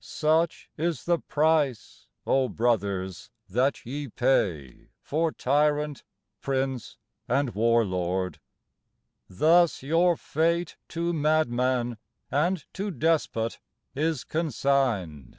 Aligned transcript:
Such 0.00 0.68
is 0.76 1.04
the 1.04 1.20
price, 1.20 2.08
O 2.26 2.48
brothers, 2.48 3.30
that 3.48 3.86
ye 3.86 4.08
pay 4.08 4.88
For 5.00 5.30
tyrant, 5.30 6.02
prince 6.40 6.96
and 7.28 7.54
war 7.54 7.84
lord; 7.84 8.40
thus 9.30 9.84
your 9.84 10.16
fate 10.16 10.76
To 10.88 11.12
madman 11.12 11.98
and 12.32 12.64
to 12.74 12.90
despot 12.90 13.60
is 13.94 14.24
consigned. 14.24 15.38